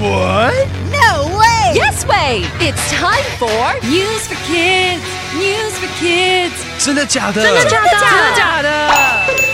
[0.00, 0.66] What?
[0.90, 1.74] No way!
[1.74, 2.42] Yes way!
[2.58, 5.02] It's time for News for Kids.
[5.34, 6.54] News for Kids.
[6.78, 7.42] 真的假的？
[7.42, 7.90] 真的假的？
[7.90, 8.68] 真的假的？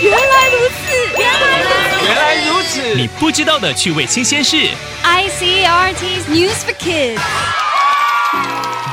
[0.01, 2.07] 原来如此，原来如此。
[2.07, 2.95] 原来如此。
[2.95, 4.57] 你不知道的趣味新鲜事。
[5.05, 7.21] ICRT's News for Kids.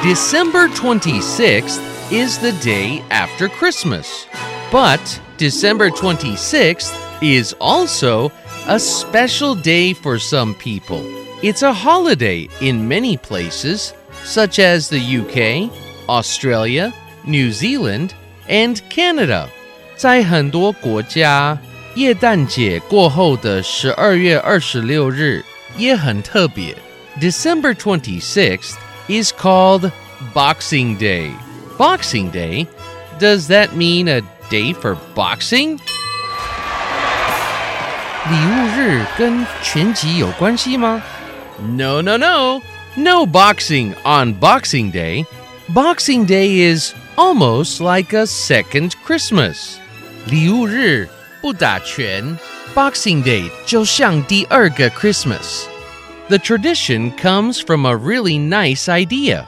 [0.03, 1.79] December 26th
[2.11, 4.25] is the day after Christmas.
[4.71, 4.99] But
[5.37, 6.91] December 26th
[7.21, 8.31] is also
[8.67, 11.03] a special day for some people.
[11.41, 13.91] It's a holiday in many places,
[14.23, 15.69] such as the UK,
[16.07, 16.93] Australia,
[17.25, 18.11] New Zealand,
[18.47, 19.47] and Canada.
[19.95, 21.57] 在很多国家，
[21.95, 25.43] 耶诞节过后的十二月二十六日
[25.77, 26.75] 也很特别。
[27.19, 28.75] December 26th
[29.07, 29.91] is called
[30.33, 31.31] Boxing Day.
[31.77, 32.67] Boxing Day?
[33.19, 35.77] Does that mean a day for boxing?
[38.29, 41.01] 礼物日跟拳击有关系吗
[41.61, 42.61] ？No, no, no.
[42.95, 45.25] No boxing on Boxing Day.
[45.69, 49.79] Boxing Day is almost like a second Christmas.
[50.27, 51.07] 礼物日
[51.41, 52.37] 不打拳，
[52.75, 55.65] Boxing Day 就像第二个 Christmas.
[56.29, 59.45] The tradition comes from a really nice idea.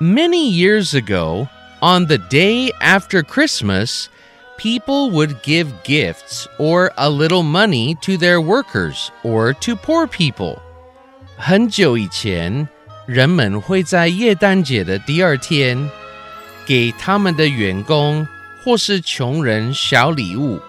[0.00, 1.48] Many years ago,
[1.80, 4.08] on the day after Christmas,
[4.56, 10.60] people would give gifts or a little money to their workers or to poor people.
[11.38, 12.68] 很久以前，
[13.06, 15.90] 人们会在耶诞节的第二天
[16.66, 18.26] 给他们的员工
[18.62, 20.60] 或是穷人小礼物。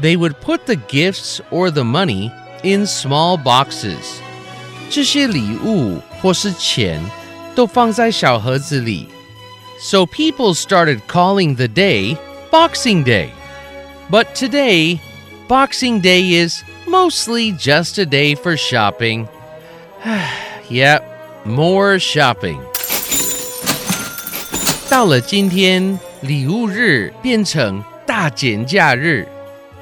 [0.00, 2.30] They would put the gifts or the money
[2.62, 4.20] in small boxes.
[4.90, 7.02] 这些礼物或是钱
[7.54, 9.08] 都放在小盒子里。
[9.80, 12.16] So people started calling the day
[12.50, 13.30] Boxing Day.
[14.10, 15.00] But today,
[15.48, 19.28] Boxing Day is mostly just a day for shopping.
[20.68, 21.02] yep,
[21.44, 22.58] more shopping.
[24.88, 29.28] 到了今天，礼物日变成大减价日。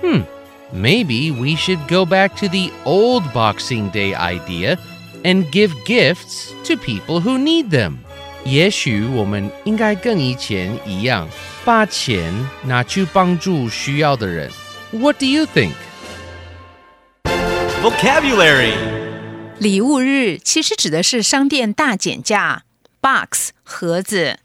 [0.03, 0.23] Hmm,
[0.75, 4.79] maybe we should go back to the old Boxing Day idea
[5.23, 7.99] and give gifts to people who need them.
[8.45, 11.29] 也许我们应该跟以前一样，
[11.65, 12.33] 把钱
[12.65, 14.51] 拿去帮助需要的人。
[14.93, 15.73] What do you think?
[17.83, 18.90] Vocabulary.
[19.61, 22.65] 礼物日其实指的是商店大减价，
[23.01, 24.39] box 盒子。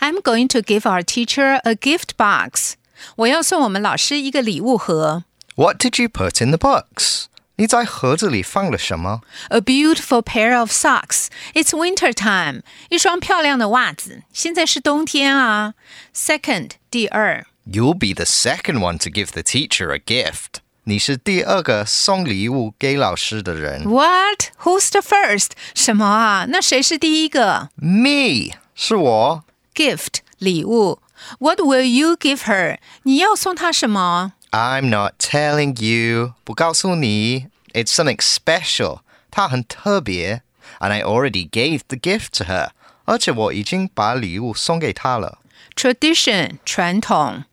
[0.00, 2.74] I'm going to give our teacher a gift box。
[3.16, 5.24] 我要送我们老师一个礼物盒。
[5.56, 7.24] What did you put in the box?
[7.56, 9.22] 你在盒子里放了什么？
[9.48, 11.26] A beautiful pair of socks.
[11.54, 12.62] It's winter time.
[12.90, 14.22] 一双漂亮的袜子。
[14.32, 15.74] 现在是冬天啊。
[16.14, 17.46] Second，第二。
[17.66, 20.60] You'll be the second one to give the teacher a gift.
[20.84, 23.84] 你是第二个送礼物给老师的人。
[23.84, 24.50] What?
[24.62, 25.50] Who's the first?
[25.74, 26.46] 什么啊？
[26.48, 29.44] 那谁是第一个 Me 是我。
[29.74, 31.00] ？Gift 礼物。
[31.40, 32.78] What will you give her?
[33.02, 34.32] 你要送她什么？
[34.50, 36.32] I'm not telling you.
[36.44, 37.48] 不告诉你。
[37.74, 39.00] It's something special.
[39.30, 40.42] 它很特别。
[40.80, 42.70] And I already gave the gift to her.
[43.04, 45.38] 而且我已经把礼物送给她了。
[45.74, 47.44] Tradition 传统。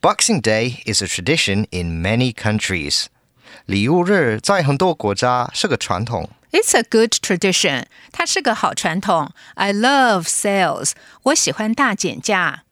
[0.00, 3.06] Boxing Day is a tradition in many countries.
[3.64, 6.30] 礼物日在很多国家是个传统。
[6.52, 7.86] It's a good tradition.
[8.12, 9.32] 它是个好传统。
[9.54, 10.92] I love sales.
[11.24, 12.64] 我喜欢大减价。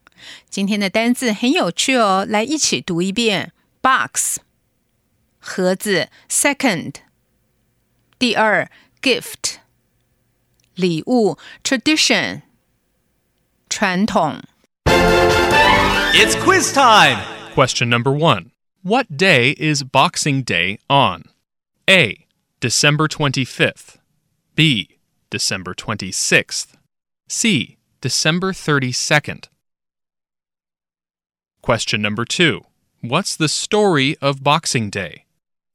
[0.49, 3.51] 今天的单字很有趣哦，来一起读一遍：
[3.81, 4.37] box
[5.39, 6.95] 盒子，second
[8.17, 8.69] 第二
[9.01, 9.57] gift
[10.73, 12.41] 礼物，tradition
[13.69, 14.41] 传统。
[16.12, 17.24] It's quiz time.
[17.54, 18.50] Question number one
[18.82, 21.22] What day is Boxing Day on?
[21.88, 22.26] A.
[22.58, 23.98] December 25th.
[24.56, 24.98] B.
[25.30, 26.74] December 26th.
[27.28, 27.76] C.
[28.00, 29.46] December 32nd.
[31.62, 32.62] Question number two
[33.02, 35.26] What's the story of Boxing Day?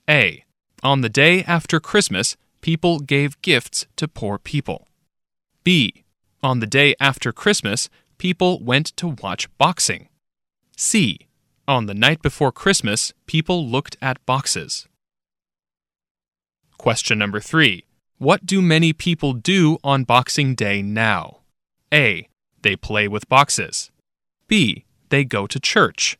[0.09, 0.43] A.
[0.83, 4.89] On the day after Christmas, people gave gifts to poor people.
[5.63, 6.03] B.
[6.43, 10.09] On the day after Christmas, people went to watch boxing.
[10.76, 11.26] C.
[11.68, 14.88] On the night before Christmas, people looked at boxes.
[16.78, 17.84] Question number three
[18.18, 21.38] What do many people do on Boxing Day now?
[21.92, 22.28] A.
[22.62, 23.90] They play with boxes.
[24.48, 24.84] B.
[25.10, 26.18] They go to church.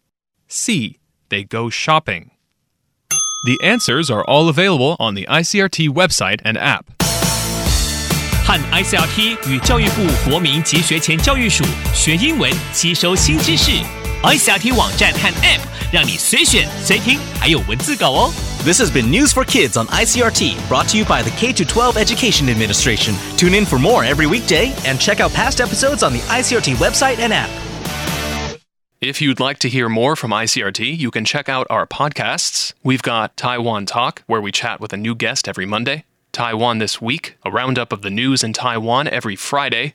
[0.48, 0.98] C.
[1.28, 2.30] They go shopping.
[3.46, 6.86] The answers are all available on the ICRT website and app.
[8.44, 11.64] 和 ICRT 与教育部国民及学前教育署
[11.94, 13.70] 学英文，吸收新知识。
[14.24, 15.60] iCRT 网站和 App，
[15.92, 18.32] 让你随选随听，还有文字稿哦。
[18.64, 21.96] This has been News for Kids on ICRT, brought to you by the K 12
[21.96, 23.14] Education Administration.
[23.38, 27.18] Tune in for more every weekday and check out past episodes on the ICRT website
[27.18, 27.48] and app.
[29.00, 32.74] If you'd like to hear more from ICRT, you can check out our podcasts.
[32.84, 37.00] We've got Taiwan Talk, where we chat with a new guest every Monday, Taiwan This
[37.00, 39.94] Week, a roundup of the news in Taiwan every Friday,